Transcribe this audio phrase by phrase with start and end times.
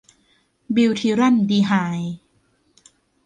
[0.75, 2.15] บิวธีรัลดีไฮด์